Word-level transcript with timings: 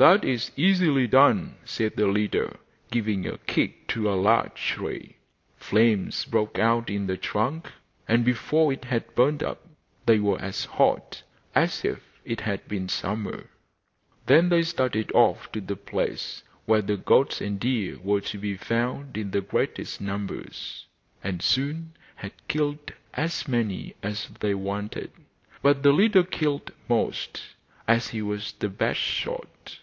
'That 0.00 0.24
is 0.24 0.52
easily 0.56 1.08
done,' 1.08 1.56
said 1.64 1.96
the 1.96 2.06
leader, 2.06 2.56
giving 2.88 3.26
a 3.26 3.36
kick 3.36 3.88
to 3.88 4.08
a 4.08 4.14
large 4.14 4.54
tree. 4.68 5.16
Flames 5.56 6.24
broke 6.24 6.56
out 6.56 6.88
in 6.88 7.08
the 7.08 7.16
trunk, 7.16 7.66
and 8.06 8.24
before 8.24 8.72
it 8.72 8.84
had 8.84 9.12
burnt 9.16 9.42
up 9.42 9.66
they 10.06 10.20
were 10.20 10.40
as 10.40 10.66
hot 10.66 11.24
as 11.52 11.84
if 11.84 12.00
it 12.24 12.42
had 12.42 12.68
been 12.68 12.88
summer. 12.88 13.50
Then 14.26 14.50
they 14.50 14.62
started 14.62 15.10
off 15.16 15.50
to 15.50 15.60
the 15.60 15.74
place 15.74 16.44
where 16.64 16.82
the 16.82 16.96
goats 16.96 17.40
and 17.40 17.58
deer 17.58 17.98
were 17.98 18.20
to 18.20 18.38
be 18.38 18.56
found 18.56 19.16
in 19.18 19.32
the 19.32 19.40
greatest 19.40 20.00
numbers, 20.00 20.86
and 21.24 21.42
soon 21.42 21.94
had 22.14 22.30
killed 22.46 22.92
as 23.14 23.48
many 23.48 23.96
as 24.00 24.28
they 24.38 24.54
wanted. 24.54 25.10
But 25.60 25.82
the 25.82 25.90
leader 25.90 26.22
killed 26.22 26.70
most, 26.88 27.42
as 27.88 28.10
he 28.10 28.22
was 28.22 28.52
the 28.60 28.68
best 28.68 29.00
shot. 29.00 29.80